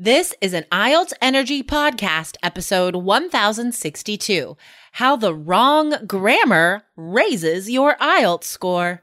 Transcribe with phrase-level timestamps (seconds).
[0.00, 4.56] This is an IELTS Energy Podcast, episode 1062
[4.92, 9.02] How the Wrong Grammar Raises Your IELTS Score.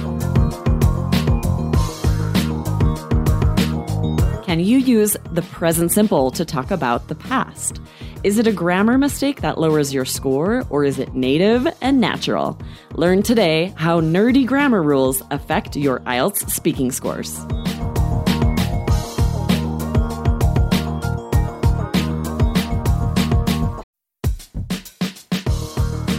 [4.51, 7.79] Can you use the present simple to talk about the past?
[8.25, 12.59] Is it a grammar mistake that lowers your score, or is it native and natural?
[12.95, 17.39] Learn today how nerdy grammar rules affect your IELTS speaking scores.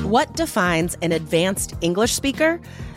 [0.06, 2.62] What defines an advanced English speaker?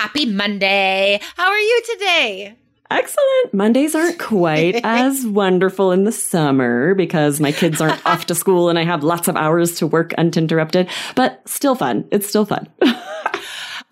[0.00, 1.20] Happy Monday.
[1.36, 2.54] How are you today?
[2.90, 3.52] Excellent.
[3.52, 8.70] Mondays aren't quite as wonderful in the summer because my kids aren't off to school
[8.70, 12.08] and I have lots of hours to work uninterrupted, but still fun.
[12.10, 12.66] It's still fun.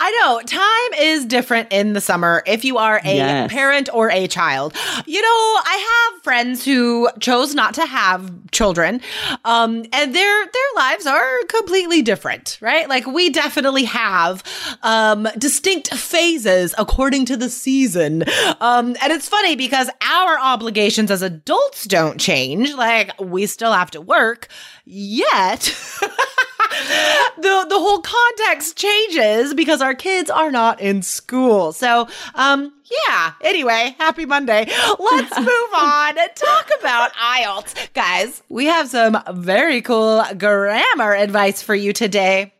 [0.08, 3.52] I know time is different in the summer if you are a yes.
[3.52, 4.74] parent or a child.
[5.04, 9.02] You know, I have friends who chose not to have children,
[9.44, 12.88] um, and their their lives are completely different, right?
[12.88, 14.42] Like we definitely have
[14.82, 18.24] um, distinct phases according to the season,
[18.62, 22.72] um, and it's funny because our obligations as adults don't change.
[22.72, 24.48] Like we still have to work,
[24.86, 25.76] yet.
[27.38, 31.72] the the whole context changes because our kids are not in school.
[31.72, 32.72] So, um,
[33.08, 33.32] yeah.
[33.42, 34.66] Anyway, happy Monday.
[34.98, 36.14] Let's move on.
[36.34, 38.42] Talk about IELTS, guys.
[38.48, 42.52] We have some very cool grammar advice for you today.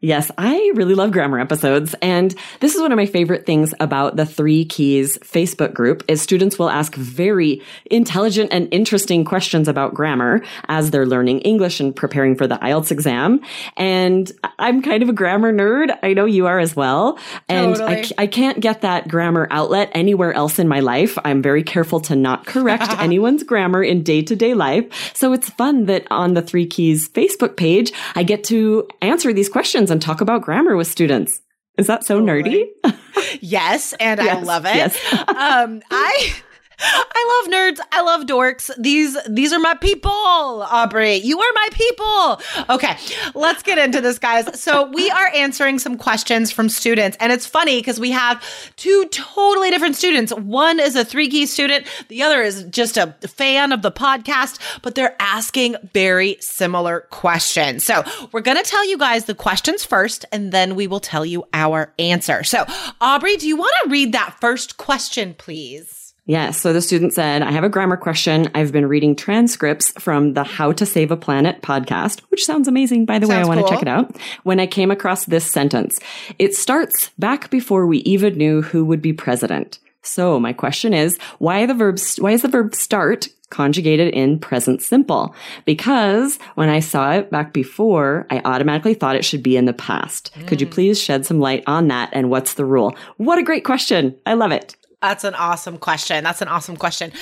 [0.00, 1.94] Yes, I really love grammar episodes.
[2.02, 6.20] And this is one of my favorite things about the Three Keys Facebook group is
[6.20, 11.96] students will ask very intelligent and interesting questions about grammar as they're learning English and
[11.96, 13.40] preparing for the IELTS exam.
[13.78, 15.98] And I'm kind of a grammar nerd.
[16.02, 17.18] I know you are as well.
[17.48, 18.04] And totally.
[18.18, 21.16] I, I can't get that grammar outlet anywhere else in my life.
[21.24, 25.16] I'm very careful to not correct anyone's grammar in day to day life.
[25.16, 29.48] So it's fun that on the Three Keys Facebook page, I get to answer these
[29.48, 31.40] questions and talk about grammar with students.
[31.78, 32.68] Is that so nerdy?
[33.40, 34.76] yes, and yes, I love it.
[34.76, 35.12] Yes.
[35.28, 36.34] um, I
[36.78, 37.80] I love nerds.
[37.92, 38.70] I love dorks.
[38.76, 41.14] These these are my people, Aubrey.
[41.16, 42.40] You are my people.
[42.68, 42.96] Okay,
[43.34, 44.60] let's get into this, guys.
[44.60, 48.42] So we are answering some questions from students, and it's funny because we have
[48.76, 50.32] two totally different students.
[50.32, 54.58] One is a three key student, the other is just a fan of the podcast,
[54.82, 57.84] but they're asking very similar questions.
[57.84, 61.44] So we're gonna tell you guys the questions first, and then we will tell you
[61.54, 62.44] our answer.
[62.44, 62.66] So,
[63.00, 66.05] Aubrey, do you want to read that first question, please?
[66.26, 66.60] Yes.
[66.60, 68.50] So the student said, I have a grammar question.
[68.52, 73.06] I've been reading transcripts from the How to Save a Planet podcast, which sounds amazing.
[73.06, 73.68] By the sounds way, I want cool.
[73.68, 74.16] to check it out.
[74.42, 76.00] When I came across this sentence,
[76.40, 79.78] it starts back before we even knew who would be president.
[80.02, 84.82] So my question is, why the verb, why is the verb start conjugated in present
[84.82, 85.34] simple?
[85.64, 89.72] Because when I saw it back before, I automatically thought it should be in the
[89.72, 90.32] past.
[90.34, 90.48] Mm.
[90.48, 90.72] Could you mm.
[90.72, 92.10] please shed some light on that?
[92.12, 92.96] And what's the rule?
[93.16, 94.16] What a great question.
[94.26, 94.74] I love it.
[95.02, 96.24] That's an awesome question.
[96.24, 97.12] That's an awesome question.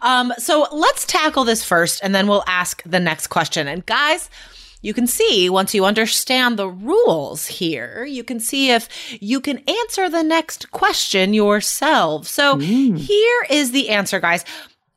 [0.00, 3.68] Um, so let's tackle this first and then we'll ask the next question.
[3.68, 4.30] And guys,
[4.80, 8.88] you can see once you understand the rules here, you can see if
[9.20, 12.26] you can answer the next question yourself.
[12.26, 12.96] So mm.
[12.96, 14.44] here is the answer, guys.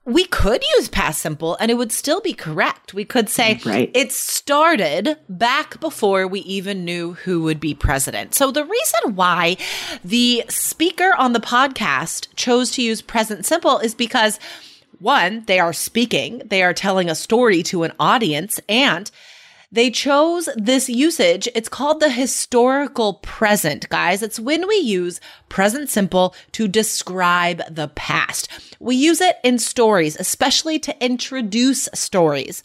[0.04, 2.94] We could use past simple and it would still be correct.
[2.94, 3.92] We could say Right.
[3.94, 8.34] it started back before we even knew who would be president.
[8.34, 9.58] So the reason why
[10.04, 14.40] the speaker on the podcast chose to use present simple is because
[14.98, 19.10] one, they are speaking, they are telling a story to an audience and
[19.72, 21.48] they chose this usage.
[21.56, 24.22] It's called the historical present, guys.
[24.22, 28.50] It's when we use present simple to describe the past.
[28.80, 32.64] We use it in stories, especially to introduce stories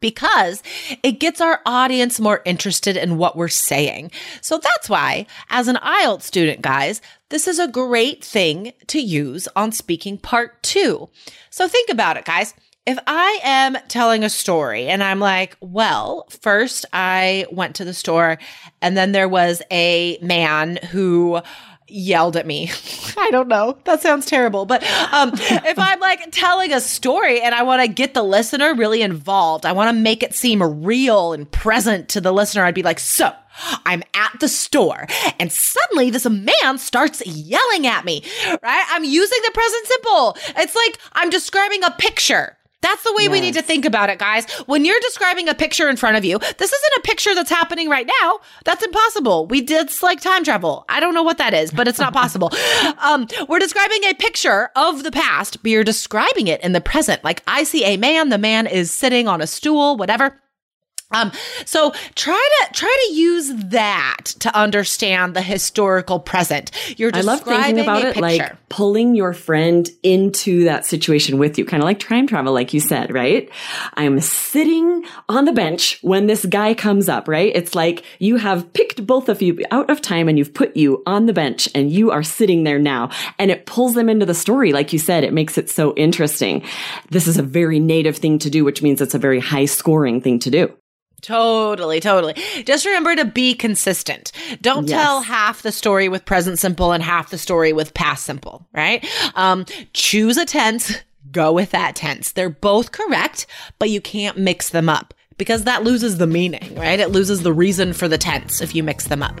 [0.00, 0.62] because
[1.02, 4.10] it gets our audience more interested in what we're saying.
[4.40, 9.48] So that's why, as an IELTS student, guys, this is a great thing to use
[9.56, 11.08] on speaking part two.
[11.50, 12.54] So think about it, guys.
[12.88, 17.92] If I am telling a story and I'm like, well, first I went to the
[17.92, 18.38] store
[18.80, 21.42] and then there was a man who
[21.86, 22.70] yelled at me.
[23.18, 23.76] I don't know.
[23.84, 24.64] That sounds terrible.
[24.64, 28.74] But um, if I'm like telling a story and I want to get the listener
[28.74, 32.74] really involved, I want to make it seem real and present to the listener, I'd
[32.74, 33.32] be like, so.
[33.86, 35.08] I'm at the store
[35.40, 38.86] and suddenly this man starts yelling at me, right?
[38.90, 40.36] I'm using the present simple.
[40.58, 42.56] It's like I'm describing a picture.
[42.80, 44.48] That's the way we need to think about it, guys.
[44.66, 47.88] When you're describing a picture in front of you, this isn't a picture that's happening
[47.88, 48.38] right now.
[48.64, 49.46] That's impossible.
[49.46, 50.84] We did like time travel.
[50.88, 52.52] I don't know what that is, but it's not possible.
[53.02, 57.24] um, we're describing a picture of the past, but you're describing it in the present.
[57.24, 60.40] Like I see a man, the man is sitting on a stool, whatever.
[61.10, 61.32] Um,
[61.64, 66.70] so try to try to use that to understand the historical present.
[66.98, 68.20] You're I love thinking about it picture.
[68.20, 72.74] like pulling your friend into that situation with you, kind of like time travel, like
[72.74, 73.48] you said, right?
[73.94, 77.52] I'm sitting on the bench when this guy comes up, right?
[77.54, 81.02] It's like you have picked both of you out of time and you've put you
[81.06, 83.08] on the bench and you are sitting there now
[83.38, 84.72] and it pulls them into the story.
[84.74, 86.62] Like you said, it makes it so interesting.
[87.08, 90.20] This is a very native thing to do, which means it's a very high scoring
[90.20, 90.74] thing to do.
[91.20, 92.34] Totally, totally.
[92.64, 94.30] Just remember to be consistent.
[94.60, 95.00] Don't Yes.
[95.02, 99.04] tell half the story with present simple and half the story with past simple, right?
[99.34, 100.92] Um, choose a tense,
[101.32, 102.32] go with that tense.
[102.32, 103.46] They're both correct,
[103.78, 107.00] but you can't mix them up because that loses the meaning, right?
[107.00, 109.40] It loses the reason for the tense if you mix them up.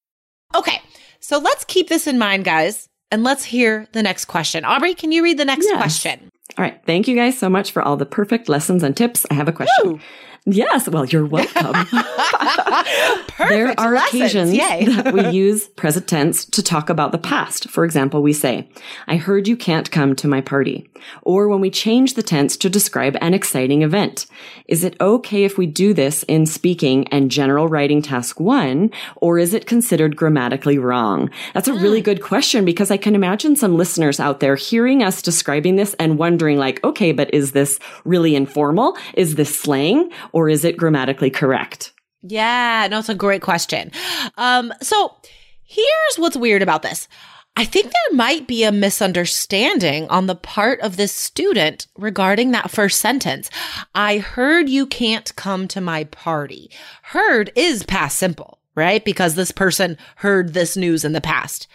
[0.55, 0.81] Okay,
[1.19, 4.65] so let's keep this in mind, guys, and let's hear the next question.
[4.65, 5.77] Aubrey, can you read the next Yes.
[5.77, 6.29] question?
[6.57, 6.79] All right.
[6.85, 9.25] Thank you guys so much for all the perfect lessons and tips.
[9.31, 10.01] I have a question.
[10.45, 10.89] Yes.
[10.89, 11.73] Well, you're welcome.
[11.85, 13.37] Perfect.
[13.37, 14.23] there are lessons.
[14.23, 14.51] occasions
[14.95, 17.69] that we use present tense to talk about the past.
[17.69, 18.67] For example, we say,
[19.07, 20.89] I heard you can't come to my party.
[21.21, 24.25] Or when we change the tense to describe an exciting event.
[24.67, 29.37] Is it okay if we do this in speaking and general writing task one, or
[29.37, 31.29] is it considered grammatically wrong?
[31.53, 32.05] That's a really hmm.
[32.05, 36.17] good question because I can imagine some listeners out there hearing us describing this and
[36.17, 38.97] wondering like, okay, but is this really informal?
[39.13, 40.09] Is this slang?
[40.33, 41.93] Or is it grammatically correct?
[42.23, 43.91] Yeah, no, it's a great question.
[44.37, 45.15] Um, so
[45.63, 47.07] here's what's weird about this.
[47.57, 52.71] I think there might be a misunderstanding on the part of this student regarding that
[52.71, 53.49] first sentence.
[53.93, 56.71] I heard you can't come to my party.
[57.03, 59.03] Heard is past simple, right?
[59.03, 61.67] Because this person heard this news in the past.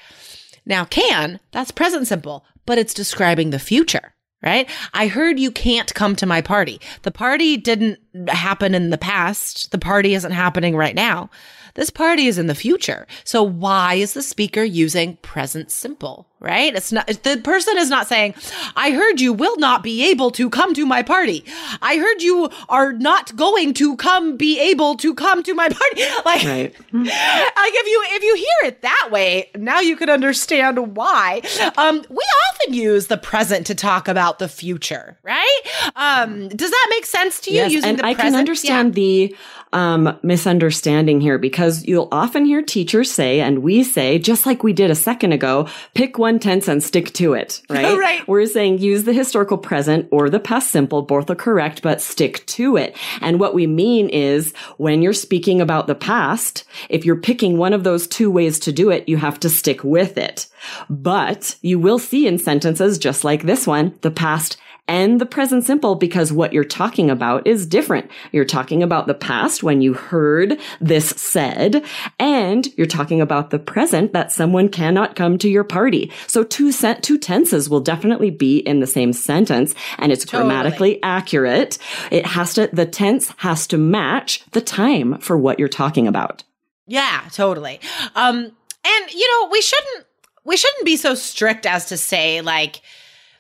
[0.64, 4.68] Now, can, that's present simple, but it's describing the future, right?
[4.94, 6.80] I heard you can't come to my party.
[7.02, 9.70] The party didn't happen in the past.
[9.70, 11.30] The party isn't happening right now.
[11.76, 13.06] This party is in the future.
[13.24, 16.74] So why is the speaker using present simple, right?
[16.74, 18.34] It's not, the person is not saying,
[18.74, 21.44] I heard you will not be able to come to my party.
[21.82, 26.02] I heard you are not going to come be able to come to my party.
[26.24, 26.74] Like, Right.
[26.92, 31.42] like if you if you hear it that way, now you can understand why.
[31.76, 35.60] Um, we often use the present to talk about the future, right?
[35.94, 37.56] Um, does that make sense to you?
[37.56, 38.18] Yes, using the I present?
[38.18, 39.36] I can understand the
[39.72, 44.72] um, misunderstanding here because you'll often hear teachers say, and we say, just like we
[44.72, 47.96] did a second ago, pick one tense and stick to it, right?
[47.96, 48.26] Right.
[48.28, 52.44] We're saying use the historical present or the past simple, both are correct, but stick
[52.46, 52.96] to it.
[53.20, 57.72] And what we mean is when you're speaking about the past, if you're picking one
[57.72, 60.46] of those two ways to do it, you have to stick with it.
[60.88, 64.56] But you will see in sentences just like this one, the past
[64.88, 68.10] and the present simple because what you're talking about is different.
[68.32, 71.84] You're talking about the past when you heard this said,
[72.18, 76.12] and you're talking about the present that someone cannot come to your party.
[76.26, 80.48] So two set, two tenses will definitely be in the same sentence and it's Totally.
[80.48, 81.78] grammatically accurate.
[82.10, 86.44] It has to, the tense has to match the time for what you're talking about.
[86.86, 87.80] Yeah, totally.
[88.14, 90.06] Um, and you know, we shouldn't
[90.44, 92.80] we shouldn't be so strict as to say like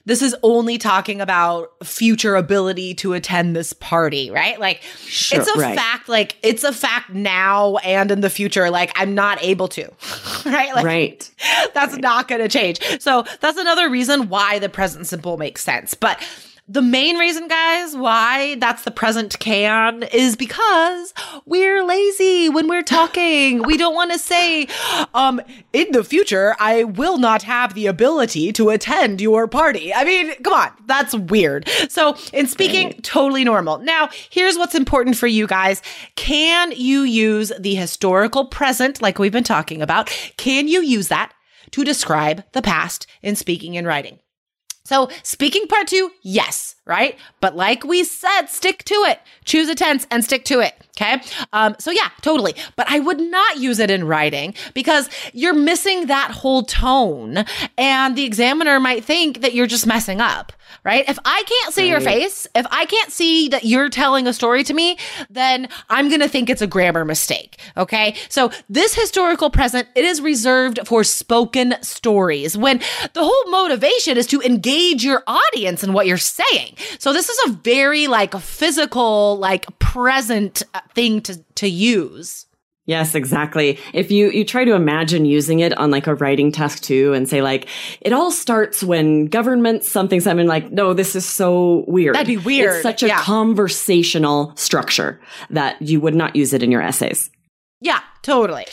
[0.06, 4.58] this is only talking about future ability to attend this party, right?
[4.58, 5.76] Like Sure, it's a right.
[5.76, 9.82] fact, like it's a fact now and in the future, like I'm not able to.
[10.46, 10.74] right?
[10.74, 11.30] Like right.
[11.74, 12.80] that's not going to change.
[13.00, 15.94] So that's another reason why the present simple makes sense.
[15.94, 16.22] But
[16.68, 22.82] the main reason, guys, why that's the present can is because we're lazy when we're
[22.82, 23.62] talking.
[23.62, 24.66] we don't want to say,
[25.14, 25.40] um,
[25.72, 29.94] in the future, I will not have the ability to attend your party.
[29.94, 31.68] I mean, come on, that's weird.
[31.88, 33.78] So in speaking, totally normal.
[33.78, 35.82] Now, here's what's important for you guys.
[36.16, 40.08] Can you use the historical present, like we've been talking about?
[40.36, 41.32] Can you use that
[41.70, 44.18] to describe the past in speaking and writing?
[44.86, 47.18] So, speaking part two, yes, right?
[47.40, 49.20] But like we said, stick to it.
[49.44, 50.74] Choose a tense and stick to it.
[50.98, 51.20] Okay.
[51.52, 52.54] Um, so yeah, totally.
[52.74, 57.44] But I would not use it in writing because you're missing that whole tone
[57.76, 61.06] and the examiner might think that you're just messing up, right?
[61.06, 64.64] If I can't see your face, if I can't see that you're telling a story
[64.64, 64.96] to me,
[65.28, 67.60] then I'm going to think it's a grammar mistake.
[67.76, 68.14] Okay.
[68.30, 72.78] So this historical present, it is reserved for spoken stories when
[73.12, 76.75] the whole motivation is to engage your audience in what you're saying.
[76.98, 82.46] So this is a very like physical, like present uh, thing to, to use.
[82.88, 83.80] Yes, exactly.
[83.92, 87.28] If you, you try to imagine using it on like a writing task two and
[87.28, 87.66] say like,
[88.00, 92.14] it all starts when government something, something like, no, this is so weird.
[92.14, 92.74] That'd be weird.
[92.74, 93.18] It's such a Yeah.
[93.18, 97.28] conversational structure that you would not use it in your essays.
[97.80, 98.66] Yeah, totally.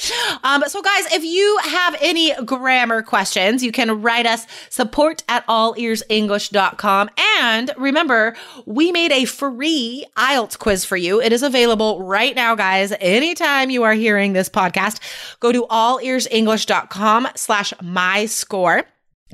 [0.44, 5.46] Um, so guys, if you have any grammar questions, you can write us support at
[5.46, 7.10] allearsenglish.com.
[7.40, 11.22] And remember, we made a free IELTS quiz for you.
[11.22, 12.94] It is available right now, guys.
[13.00, 15.00] Anytime you are hearing this podcast,
[15.40, 18.84] go to allearsenglish.com slash my score.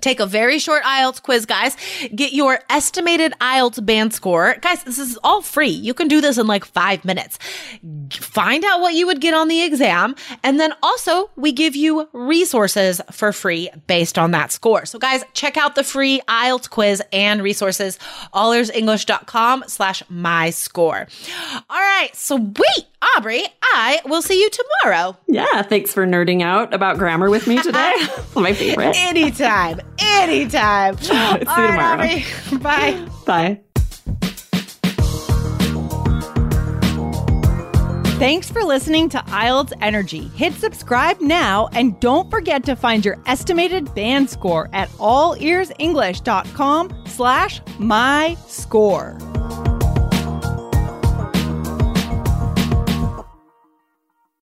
[0.01, 1.75] Take a very short IELTS quiz, guys.
[2.15, 4.55] Get your estimated IELTS band score.
[4.61, 5.69] Guys, this is all free.
[5.69, 7.39] You can do this in like five minutes.
[8.11, 10.15] Find out what you would get on the exam.
[10.43, 14.85] And then also, we give you resources for free based on that score.
[14.85, 17.97] So, guys, check out the free IELTS quiz and resources,
[18.33, 21.07] allearsenglish.com slash my score.
[21.69, 22.09] All right.
[22.13, 25.17] So, wait, Aubrey, I will see you tomorrow.
[25.27, 25.61] Yeah.
[25.61, 27.93] Thanks for nerding out about grammar with me today.
[28.35, 28.93] My favorite.
[28.97, 29.79] Anytime.
[29.99, 30.97] Anytime.
[30.97, 31.93] See you right, tomorrow.
[31.93, 32.25] Aubrey.
[32.59, 33.07] Bye.
[33.25, 33.61] Bye.
[38.19, 40.27] Thanks for listening to IELTS Energy.
[40.35, 47.61] Hit subscribe now and don't forget to find your estimated band score at allearsenglish.com slash
[47.79, 49.17] my score.